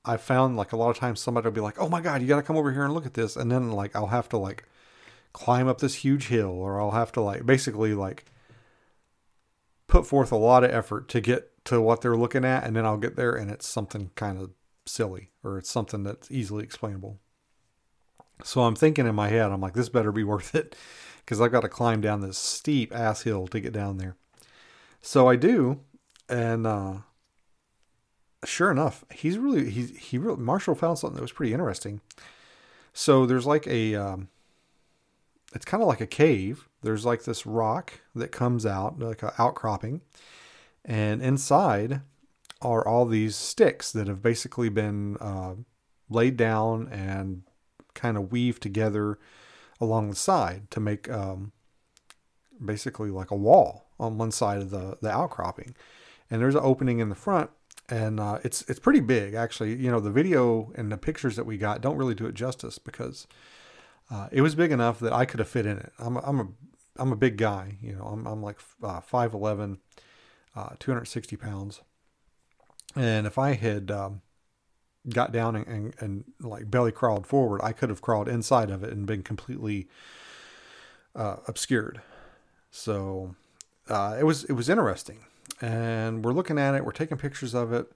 [0.06, 2.28] I found like a lot of times somebody will be like, "Oh my god, you
[2.28, 4.38] got to come over here and look at this," and then like I'll have to
[4.38, 4.66] like
[5.34, 8.26] climb up this huge hill, or I'll have to like basically like
[9.88, 12.86] put forth a lot of effort to get to what they're looking at, and then
[12.86, 14.52] I'll get there and it's something kind of
[14.86, 17.20] silly or it's something that's easily explainable.
[18.44, 20.76] So I'm thinking in my head, I'm like, this better be worth it
[21.20, 24.16] because I've got to climb down this steep ass hill to get down there.
[25.02, 25.82] So I do,
[26.30, 26.94] and uh,
[28.46, 32.02] sure enough, he's really he's he really Marshall found something that was pretty interesting.
[32.94, 34.30] So there's like a um,
[35.54, 36.70] it's kind of like a cave.
[36.82, 40.02] There's like this rock that comes out, like an outcropping,
[40.86, 42.02] and inside
[42.62, 45.56] are all these sticks that have basically been uh,
[46.10, 47.44] laid down and
[47.94, 49.20] kind of weave together
[49.80, 51.52] along the side to make um,
[52.64, 55.76] basically like a wall on one side of the the outcropping.
[56.30, 57.50] And there's an opening in the front,
[57.90, 59.76] and uh, it's it's pretty big actually.
[59.76, 62.78] You know, the video and the pictures that we got don't really do it justice
[62.78, 63.28] because
[64.10, 65.92] uh, it was big enough that I could have fit in it.
[66.00, 66.48] I'm a, I'm a
[66.98, 67.78] I'm a big guy.
[67.82, 69.80] You know, I'm I'm like uh, five eleven,
[70.56, 71.82] uh, 260 pounds,
[72.96, 74.22] and if I had um,
[75.10, 78.84] got down and, and, and, like belly crawled forward, I could have crawled inside of
[78.84, 79.88] it and been completely
[81.16, 82.02] uh, obscured.
[82.72, 83.36] So
[83.90, 85.26] uh, it was it was interesting,
[85.62, 87.92] and we're looking at it, we're taking pictures of it,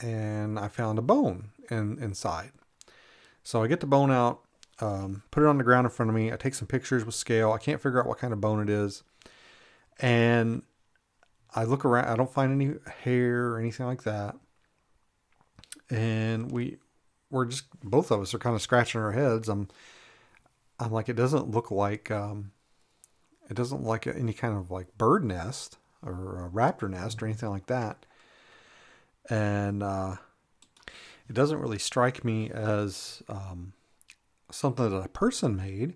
[0.00, 2.52] and I found a bone in, inside.
[3.42, 4.40] So I get the bone out,
[4.80, 6.32] um, put it on the ground in front of me.
[6.32, 7.52] I take some pictures with scale.
[7.52, 9.02] I can't figure out what kind of bone it is,
[9.98, 10.62] and
[11.54, 12.06] I look around.
[12.06, 14.36] I don't find any hair or anything like that
[15.90, 16.78] and we
[17.30, 19.48] we're just both of us are kind of scratching our heads.
[19.48, 19.68] I'm
[20.78, 22.52] I'm like it doesn't look like um,
[23.50, 27.26] it doesn't look like any kind of like bird nest or a raptor nest or
[27.26, 28.06] anything like that,
[29.28, 30.16] and uh,
[31.28, 33.72] it doesn't really strike me as um,
[34.50, 35.94] something that a person made.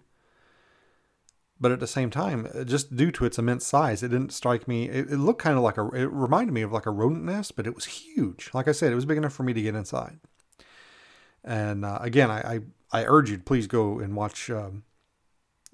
[1.61, 4.89] But at the same time, just due to its immense size, it didn't strike me.
[4.89, 5.89] It, it looked kind of like a.
[5.89, 8.51] It reminded me of like a rodent nest, but it was huge.
[8.55, 10.21] Like I said, it was big enough for me to get inside.
[11.43, 12.61] And uh, again, I,
[12.93, 14.85] I, I urge you to please go and watch um,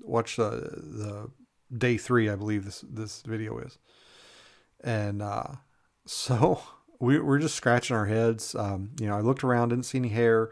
[0.01, 1.31] watch the the
[1.77, 2.31] day three.
[2.31, 3.79] I believe this this video is.
[4.83, 5.57] And uh,
[6.07, 6.62] so
[6.99, 8.55] we we're just scratching our heads.
[8.55, 10.51] Um, you know, I looked around, didn't see any hair.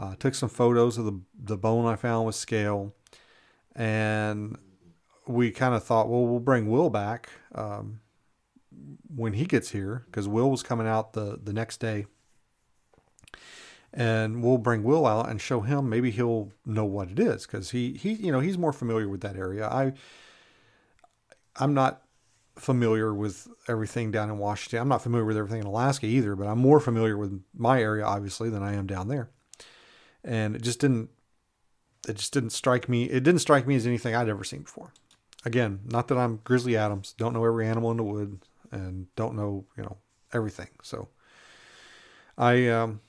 [0.00, 2.92] Uh, took some photos of the the bone I found with scale
[3.74, 4.56] and
[5.26, 8.00] we kind of thought, well, we'll bring Will back um,
[9.14, 12.06] when he gets here because Will was coming out the the next day,
[13.92, 15.88] and we'll bring Will out and show him.
[15.88, 19.20] Maybe he'll know what it is because he he you know he's more familiar with
[19.22, 19.66] that area.
[19.66, 19.92] I
[21.56, 22.02] I'm not
[22.56, 24.80] familiar with everything down in Washington.
[24.80, 28.04] I'm not familiar with everything in Alaska either, but I'm more familiar with my area
[28.04, 29.30] obviously than I am down there.
[30.22, 31.10] And it just didn't
[32.08, 33.04] it just didn't strike me.
[33.04, 34.92] It didn't strike me as anything I'd ever seen before.
[35.44, 37.14] Again, not that I'm Grizzly Adams.
[37.16, 38.40] Don't know every animal in the wood
[38.72, 39.98] and don't know you know
[40.32, 40.68] everything.
[40.82, 41.08] So
[42.36, 43.00] I um,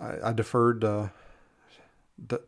[0.00, 1.08] I, I deferred uh,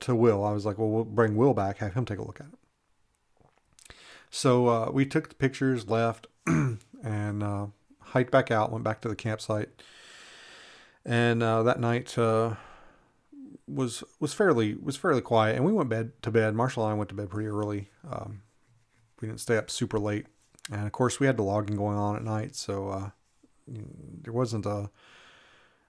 [0.01, 0.45] to Will.
[0.45, 3.95] I was like, well, we'll bring Will back, have him take a look at it.
[4.31, 7.67] So uh, we took the pictures, left, and uh,
[8.01, 8.73] hiked back out.
[8.73, 9.71] Went back to the campsite,
[11.05, 12.55] and uh, that night uh,
[13.67, 16.55] was was fairly was fairly quiet, and we went bed to bed.
[16.55, 17.91] Marshall and I went to bed pretty early.
[18.11, 18.43] Um,
[19.21, 20.27] we didn't stay up super late,
[20.71, 23.11] and of course we had the logging going on at night, so uh,
[23.67, 24.91] there wasn't a.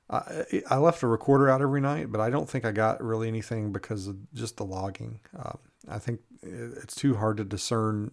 [0.09, 3.27] I, I left a recorder out every night, but I don't think I got really
[3.27, 5.19] anything because of just the logging.
[5.37, 5.57] Um,
[5.89, 8.11] I think it's too hard to discern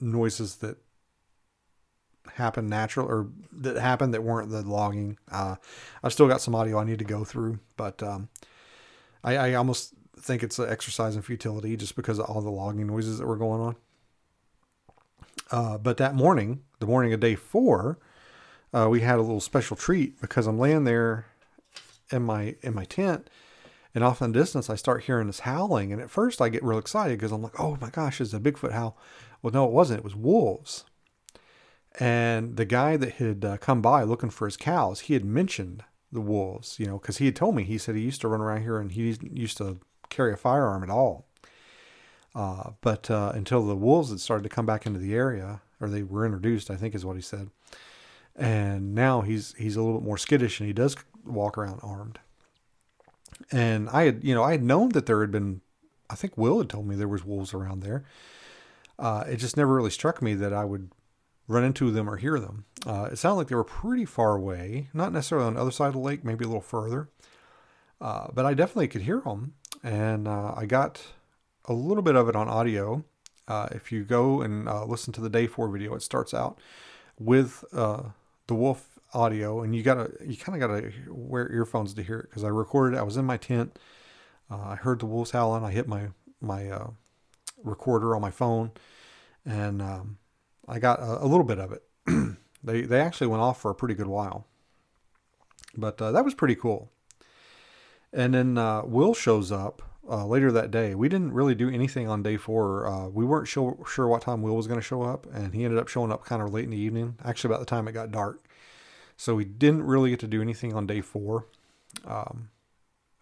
[0.00, 0.76] noises that
[2.34, 5.18] happen natural or that happened that weren't the logging.
[5.30, 5.56] Uh,
[6.02, 8.28] I've still got some audio I need to go through, but um,
[9.24, 12.86] I, I almost think it's an exercise in futility just because of all the logging
[12.86, 13.76] noises that were going on.
[15.52, 17.98] Uh, but that morning, the morning of day four,
[18.72, 21.26] uh, we had a little special treat because I'm laying there
[22.10, 23.28] in my in my tent,
[23.94, 25.92] and off in the distance I start hearing this howling.
[25.92, 28.40] And at first I get real excited because I'm like, "Oh my gosh, it's a
[28.40, 28.96] Bigfoot howl!"
[29.42, 29.98] Well, no, it wasn't.
[29.98, 30.84] It was wolves.
[32.00, 35.84] And the guy that had uh, come by looking for his cows, he had mentioned
[36.10, 38.40] the wolves, you know, because he had told me, he said he used to run
[38.40, 41.26] around here and he used to carry a firearm at all.
[42.34, 45.88] Uh, but uh, until the wolves had started to come back into the area, or
[45.88, 47.50] they were introduced, I think is what he said.
[48.34, 52.18] And now he's he's a little bit more skittish, and he does walk around armed.
[53.50, 55.60] And I had, you know, I had known that there had been,
[56.08, 58.04] I think Will had told me there was wolves around there.
[58.98, 60.90] Uh, it just never really struck me that I would
[61.48, 62.64] run into them or hear them.
[62.86, 65.88] Uh, it sounded like they were pretty far away, not necessarily on the other side
[65.88, 67.08] of the lake, maybe a little further.
[68.00, 71.02] Uh, but I definitely could hear them, and uh, I got
[71.66, 73.04] a little bit of it on audio.
[73.48, 76.58] Uh, if you go and uh, listen to the day four video, it starts out
[77.18, 78.02] with uh,
[78.46, 82.30] the wolf audio, and you gotta you kind of gotta wear earphones to hear it
[82.30, 82.98] because I recorded.
[82.98, 83.78] I was in my tent.
[84.50, 85.64] Uh, I heard the wolves howling.
[85.64, 86.08] I hit my
[86.40, 86.90] my uh,
[87.62, 88.72] recorder on my phone,
[89.44, 90.18] and um,
[90.68, 91.82] I got a, a, little bit of it.
[92.62, 94.46] they they actually went off for a pretty good while,
[95.76, 96.90] but uh, that was pretty cool.
[98.12, 100.94] And then uh, Will shows up uh, later that day.
[100.94, 102.86] We didn't really do anything on day four.
[102.86, 105.64] Uh, we weren't sure, sure what time Will was going to show up, and he
[105.64, 107.92] ended up showing up kind of late in the evening, actually, about the time it
[107.92, 108.46] got dark.
[109.16, 111.46] So we didn't really get to do anything on day four.
[112.06, 112.50] Um,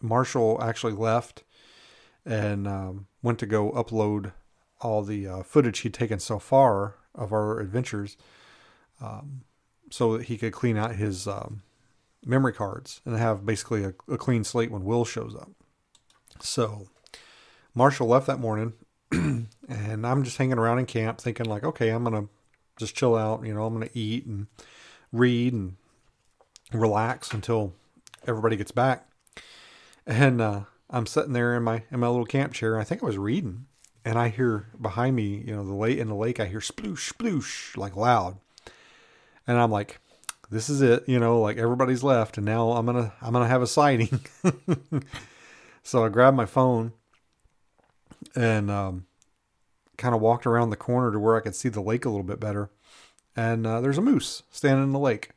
[0.03, 1.45] Marshall actually left
[2.27, 4.33] and um, went to go upload
[4.81, 8.17] all the uh, footage he'd taken so far of our adventures
[9.01, 9.43] um,
[9.91, 11.63] so that he could clean out his um,
[12.25, 15.51] memory cards and have basically a, a clean slate when Will shows up.
[16.43, 16.89] So
[17.75, 18.73] Marshall left that morning,
[19.13, 22.31] and I'm just hanging around in camp thinking, like, okay, I'm going to
[22.79, 23.45] just chill out.
[23.45, 24.47] You know, I'm going to eat and
[25.13, 25.77] read and
[26.73, 27.75] relax until
[28.27, 29.07] everybody gets back.
[30.07, 32.79] And uh, I'm sitting there in my in my little camp chair.
[32.79, 33.67] I think I was reading,
[34.05, 36.41] and I hear behind me, you know, the lake in the lake.
[36.41, 38.39] I hear sploosh, sploosh, like loud,
[39.47, 40.01] and I'm like,
[40.51, 43.63] "This is it," you know, like everybody's left, and now I'm gonna I'm gonna have
[43.63, 44.21] a sighting.
[45.83, 46.93] so I grabbed my phone
[48.35, 49.07] and um,
[49.97, 52.25] kind of walked around the corner to where I could see the lake a little
[52.25, 52.71] bit better,
[53.37, 55.31] and uh, there's a moose standing in the lake.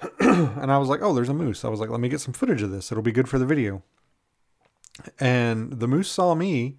[0.20, 2.32] and I was like, "Oh, there's a moose." I was like, "Let me get some
[2.32, 2.90] footage of this.
[2.90, 3.82] It'll be good for the video."
[5.18, 6.76] And the moose saw me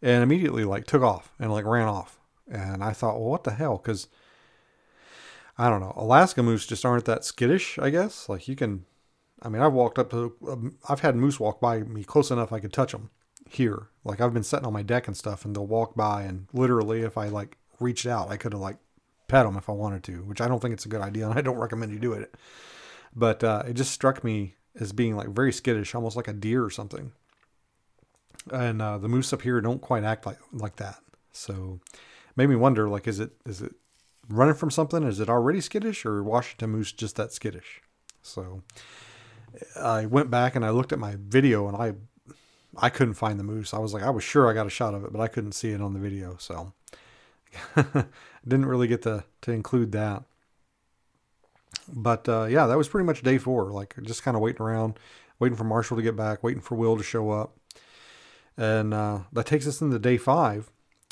[0.00, 2.18] and immediately like took off and like ran off.
[2.50, 3.78] And I thought, well, what the hell?
[3.78, 4.08] Because
[5.56, 7.78] I don't know, Alaska moose just aren't that skittish.
[7.78, 8.84] I guess like you can.
[9.42, 12.52] I mean, I've walked up to, um, I've had moose walk by me close enough
[12.52, 13.10] I could touch them
[13.50, 13.88] here.
[14.04, 17.02] Like I've been sitting on my deck and stuff, and they'll walk by, and literally,
[17.02, 18.78] if I like reached out, I could have like
[19.28, 21.38] pet them if I wanted to, which I don't think it's a good idea, and
[21.38, 22.34] I don't recommend you do it.
[23.14, 26.64] But uh, it just struck me as being like very skittish, almost like a deer
[26.64, 27.12] or something
[28.50, 30.98] and uh, the moose up here don't quite act like like that.
[31.32, 31.80] So
[32.36, 33.74] made me wonder, like, is it is it
[34.28, 35.02] running from something?
[35.04, 37.80] Is it already skittish, or Washington moose just that skittish?
[38.22, 38.62] So
[39.76, 41.94] I went back and I looked at my video, and I
[42.76, 43.74] I couldn't find the moose.
[43.74, 45.52] I was like, I was sure I got a shot of it, but I couldn't
[45.52, 46.72] see it on the video, so
[48.46, 50.24] didn't really get to to include that.
[51.88, 53.70] But uh, yeah, that was pretty much day four.
[53.70, 54.98] Like just kind of waiting around,
[55.38, 57.56] waiting for Marshall to get back, waiting for Will to show up.
[58.56, 60.70] And uh, that takes us into day five.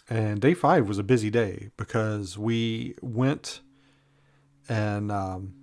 [0.09, 3.61] And day five was a busy day because we went
[4.69, 5.55] and, um,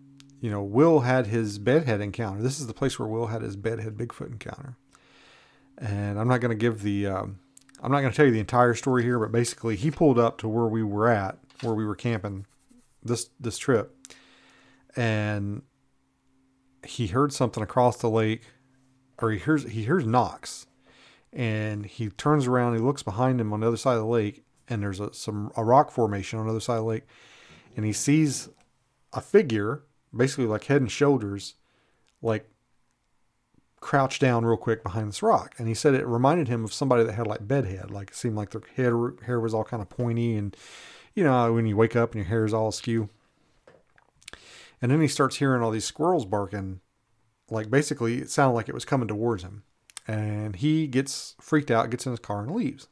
[0.47, 2.41] you know, Will had his bedhead encounter.
[2.41, 4.77] This is the place where Will had his bedhead Bigfoot encounter.
[5.77, 7.39] And I'm not going to give the, um,
[7.83, 10.37] I'm not going to tell you the entire story here, but basically he pulled up
[10.37, 12.45] to where we were at, where we were camping
[13.03, 13.93] this this trip,
[14.95, 15.63] and
[16.85, 18.43] he heard something across the lake,
[19.21, 20.65] or he hears he hears knocks,
[21.33, 24.45] and he turns around, he looks behind him on the other side of the lake,
[24.69, 27.03] and there's a some a rock formation on the other side of the lake,
[27.75, 28.47] and he sees
[29.11, 29.83] a figure,
[30.15, 31.55] basically like head and shoulders,
[32.21, 32.49] like
[33.79, 35.55] crouched down real quick behind this rock.
[35.57, 38.35] And he said it reminded him of somebody that had like bedhead, like it seemed
[38.35, 38.93] like their head
[39.25, 40.55] hair was all kind of pointy, and
[41.13, 43.09] you know when you wake up and your hair is all askew.
[44.81, 46.81] And then he starts hearing all these squirrels barking,
[47.49, 49.63] like basically it sounded like it was coming towards him
[50.07, 52.87] and he gets freaked out, gets in his car, and leaves.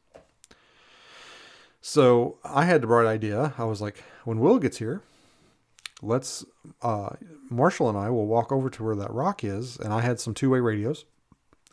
[1.80, 3.54] So I had the bright idea.
[3.56, 5.02] I was like, when Will gets here,
[6.06, 6.44] let's
[6.82, 7.10] uh,
[7.50, 10.34] Marshall and I will walk over to where that rock is, and I had some
[10.34, 11.04] two-way radios,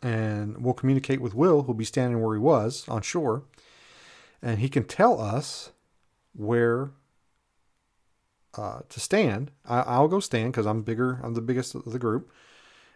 [0.02, 3.44] and we'll communicate with Will, who'll be standing where he was on shore,
[4.42, 5.70] and he can tell us
[6.34, 6.90] where
[8.56, 9.50] uh, to stand.
[9.64, 11.20] I, will go stand because I'm bigger.
[11.22, 12.30] I'm the biggest of the group,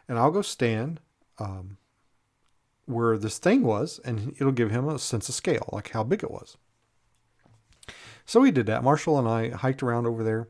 [0.08, 1.00] and I'll go stand.
[1.38, 1.78] Um,
[2.88, 6.22] where this thing was, and it'll give him a sense of scale, like how big
[6.22, 6.56] it was.
[8.24, 8.82] So we did that.
[8.82, 10.48] Marshall and I hiked around over there,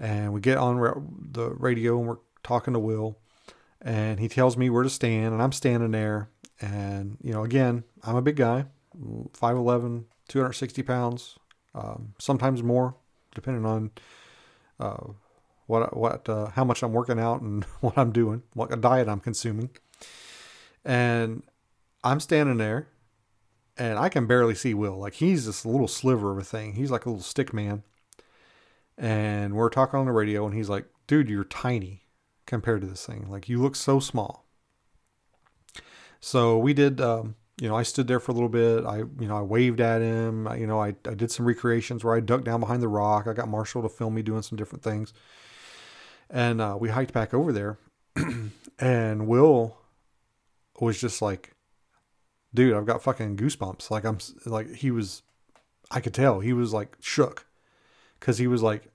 [0.00, 0.80] and we get on
[1.32, 3.18] the radio and we're talking to Will,
[3.80, 6.30] and he tells me where to stand, and I'm standing there.
[6.60, 8.66] And, you know, again, I'm a big guy
[8.98, 11.38] 5'11, 260 pounds,
[11.74, 12.96] um, sometimes more,
[13.34, 13.90] depending on
[14.78, 15.12] uh,
[15.66, 19.08] what, what, uh, how much I'm working out and what I'm doing, what a diet
[19.08, 19.70] I'm consuming.
[20.84, 21.42] And
[22.02, 22.88] I'm standing there
[23.76, 24.98] and I can barely see Will.
[24.98, 26.74] Like he's this little sliver of a thing.
[26.74, 27.82] He's like a little stick man.
[29.00, 32.02] And we're talking on the radio and he's like, dude, you're tiny
[32.44, 33.30] compared to this thing.
[33.30, 34.46] Like you look so small.
[36.20, 38.84] So we did, um, you know, I stood there for a little bit.
[38.84, 40.46] I, you know, I waved at him.
[40.46, 43.26] I, you know, I, I did some recreations where I ducked down behind the rock.
[43.26, 45.14] I got Marshall to film me doing some different things.
[46.28, 47.78] And uh, we hiked back over there.
[48.78, 49.78] and Will
[50.78, 51.54] was just like,
[52.52, 53.90] dude, I've got fucking goosebumps.
[53.90, 55.22] Like, I'm like, he was,
[55.90, 57.46] I could tell he was like shook
[58.18, 58.89] because he was like,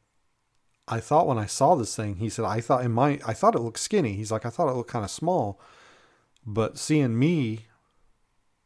[0.88, 3.56] I thought when I saw this thing, he said, I thought in my, I thought
[3.56, 4.14] it looked skinny.
[4.14, 5.60] He's like, I thought it looked kind of small.
[6.46, 7.66] But seeing me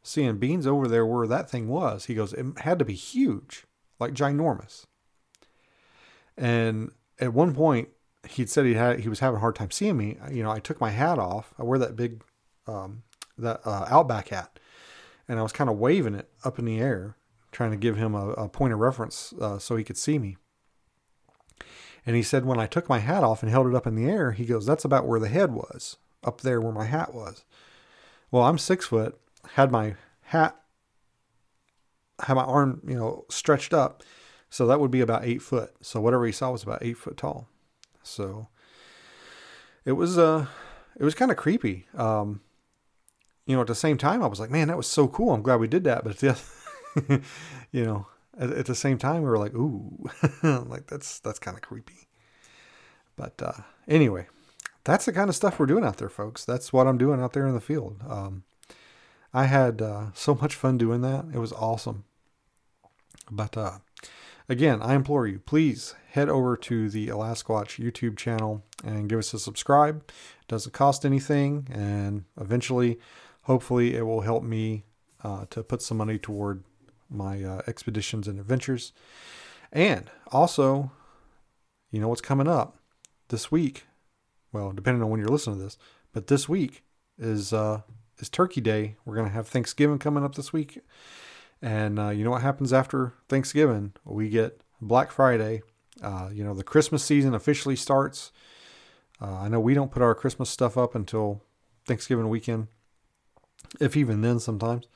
[0.02, 2.06] seeing beans over there where that thing was.
[2.06, 3.64] He goes, it had to be huge,
[3.98, 4.86] like ginormous.
[6.36, 7.88] And at one point,
[8.28, 10.18] he'd said he had he was having a hard time seeing me.
[10.30, 11.52] You know, I took my hat off.
[11.58, 12.22] I wear that big
[12.66, 13.02] um,
[13.36, 14.58] that uh, Outback hat,
[15.28, 17.16] and I was kind of waving it up in the air,
[17.52, 20.36] trying to give him a, a point of reference uh, so he could see me.
[22.06, 24.08] And he said when I took my hat off and held it up in the
[24.08, 27.44] air, he goes, "That's about where the head was, up there where my hat was."
[28.30, 29.18] Well, I'm six foot,
[29.54, 30.56] had my hat,
[32.20, 34.02] had my arm, you know, stretched up.
[34.48, 35.74] So that would be about eight foot.
[35.80, 37.48] So whatever he saw was about eight foot tall.
[38.02, 38.48] So
[39.84, 40.46] it was, uh,
[40.98, 41.86] it was kind of creepy.
[41.94, 42.40] Um,
[43.46, 45.32] you know, at the same time, I was like, man, that was so cool.
[45.32, 46.04] I'm glad we did that.
[46.04, 46.38] But the,
[47.72, 48.06] you know,
[48.38, 50.08] at, at, the same time, we were like, ooh,
[50.42, 52.08] like that's, that's kind of creepy.
[53.16, 54.26] But, uh, anyway,
[54.84, 56.44] that's the kind of stuff we're doing out there, folks.
[56.44, 58.02] That's what I'm doing out there in the field.
[58.08, 58.44] Um,
[59.32, 61.26] I had uh, so much fun doing that.
[61.32, 62.04] It was awesome.
[63.30, 63.78] But uh,
[64.48, 69.32] again, I implore you, please head over to the Alasquatch YouTube channel and give us
[69.32, 70.02] a subscribe.
[70.08, 72.98] It doesn't cost anything, and eventually,
[73.42, 74.84] hopefully, it will help me
[75.22, 76.64] uh, to put some money toward
[77.10, 78.92] my uh, expeditions and adventures.
[79.72, 80.92] And also,
[81.90, 82.78] you know what's coming up
[83.28, 83.84] this week?
[84.52, 85.78] Well, depending on when you're listening to this,
[86.12, 86.82] but this week
[87.18, 87.82] is uh,
[88.18, 88.96] is Turkey Day.
[89.04, 90.80] We're to have Thanksgiving coming up this week.
[91.62, 93.92] And uh, you know what happens after Thanksgiving?
[94.04, 95.62] We get Black Friday.
[96.02, 98.32] Uh, you know, the Christmas season officially starts.
[99.20, 101.42] Uh, I know we don't put our Christmas stuff up until
[101.86, 102.68] Thanksgiving weekend,
[103.78, 104.86] if even then sometimes.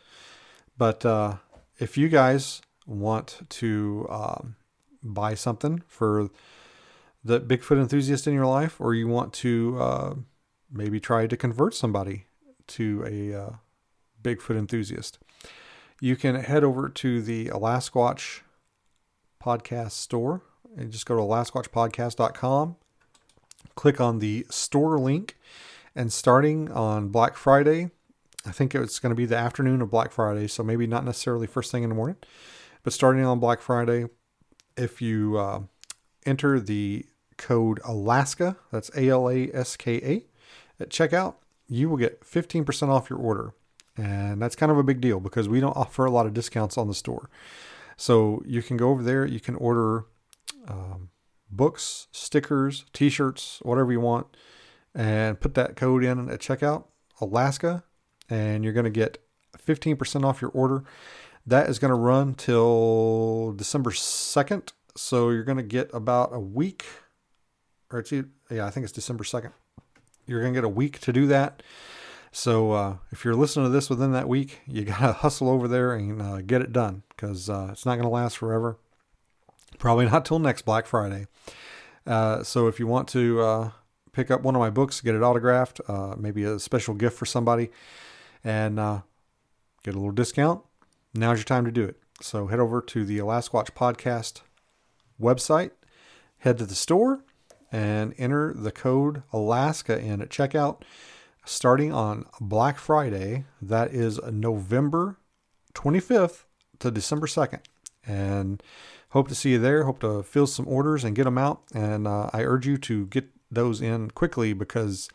[0.78, 1.36] But uh,
[1.78, 4.56] if you guys want to um,
[5.02, 6.30] buy something for
[7.24, 10.14] the Bigfoot enthusiast in your life, or you want to uh,
[10.70, 12.26] maybe try to convert somebody
[12.66, 13.50] to a uh,
[14.22, 15.18] Bigfoot enthusiast,
[16.00, 18.40] you can head over to the Alasquatch
[19.42, 20.42] podcast store
[20.76, 22.76] and just go to alasquatchpodcast.com,
[23.74, 25.38] click on the store link,
[25.94, 27.90] and starting on Black Friday,
[28.46, 31.46] I think it's going to be the afternoon of Black Friday, so maybe not necessarily
[31.46, 32.16] first thing in the morning,
[32.82, 34.06] but starting on Black Friday,
[34.76, 35.60] if you uh,
[36.26, 40.26] enter the code Alaska, that's A L A S K A,
[40.82, 41.36] at checkout,
[41.68, 43.54] you will get 15% off your order.
[43.96, 46.76] And that's kind of a big deal because we don't offer a lot of discounts
[46.76, 47.30] on the store.
[47.96, 50.06] So you can go over there, you can order
[50.66, 51.10] um,
[51.50, 54.26] books, stickers, t shirts, whatever you want,
[54.94, 56.84] and put that code in at checkout,
[57.20, 57.84] Alaska,
[58.28, 59.18] and you're going to get
[59.66, 60.84] 15% off your order.
[61.46, 64.72] That is going to run till December 2nd.
[64.96, 66.84] So you're going to get about a week,
[67.90, 69.52] or it's, yeah, I think it's December 2nd.
[70.26, 71.62] You're going to get a week to do that.
[72.32, 75.68] So uh, if you're listening to this within that week, you got to hustle over
[75.68, 78.78] there and uh, get it done because uh, it's not going to last forever.
[79.78, 81.26] Probably not till next Black Friday.
[82.06, 83.70] Uh, so if you want to uh,
[84.12, 87.26] pick up one of my books, get it autographed, uh, maybe a special gift for
[87.26, 87.70] somebody,
[88.44, 90.62] and get a little discount,
[91.14, 91.96] now's your time to do it.
[92.20, 94.42] So head over to the Alasquatch Podcast
[95.20, 95.72] website,
[96.38, 97.24] head to the store,
[97.72, 100.82] and enter the code Alaska in at checkout
[101.44, 103.44] starting on Black Friday.
[103.60, 105.18] That is November
[105.74, 106.44] 25th
[106.78, 107.60] to December 2nd.
[108.06, 108.62] And
[109.10, 109.84] hope to see you there.
[109.84, 111.62] Hope to fill some orders and get them out.
[111.74, 115.08] And uh, I urge you to get those in quickly because,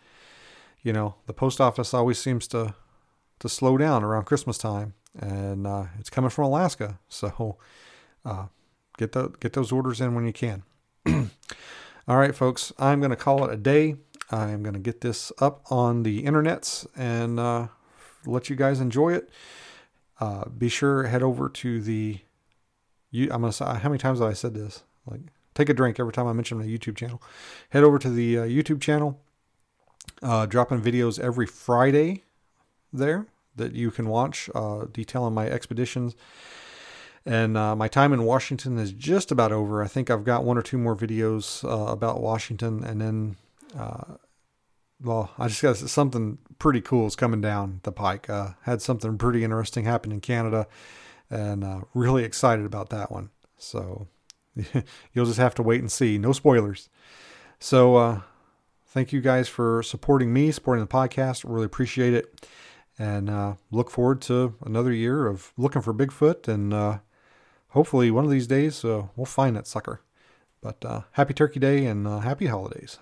[0.82, 2.76] you know, the post office always seems to
[3.40, 7.00] to slow down around Christmas time, and uh, it's coming from Alaska.
[7.10, 7.58] So
[8.26, 8.48] uh,
[8.98, 10.64] get the, get those orders in when you can.
[12.08, 13.96] All right, folks, I'm going to call it a day.
[14.32, 17.68] I'm going to get this up on the internets and uh,
[18.26, 19.30] let you guys enjoy it.
[20.20, 22.20] Uh, be sure head over to the.
[23.12, 24.84] You, I'm gonna say how many times have I said this?
[25.06, 25.22] Like,
[25.56, 27.22] take a drink every time I mention my YouTube channel.
[27.70, 29.22] Head over to the uh, YouTube channel.
[30.22, 32.24] Uh, dropping videos every Friday
[32.92, 36.16] there that you can watch, uh, detailing my expeditions
[37.26, 39.84] and uh, my time in Washington is just about over.
[39.84, 43.36] I think I've got one or two more videos uh, about Washington, and then
[43.78, 44.16] uh,
[45.02, 48.30] well, I just got something pretty cool is coming down the pike.
[48.30, 50.68] Uh, had something pretty interesting happen in Canada,
[51.30, 53.30] and uh, really excited about that one.
[53.58, 54.08] So
[55.14, 56.18] you'll just have to wait and see.
[56.18, 56.90] No spoilers.
[57.60, 58.22] So uh,
[58.88, 61.44] thank you guys for supporting me, supporting the podcast.
[61.46, 62.48] Really appreciate it,
[63.00, 66.48] and uh, look forward to another year of looking for Bigfoot.
[66.48, 67.00] And uh,
[67.70, 70.02] hopefully, one of these days, uh, we'll find that sucker.
[70.62, 73.00] But uh, happy Turkey Day and happy holidays.